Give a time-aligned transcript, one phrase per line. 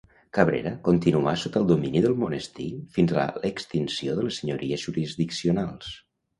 [0.35, 2.67] Cabrera continuà sota el domini del monestir
[2.97, 5.97] fins a l'extinció de les senyories jurisdiccionals.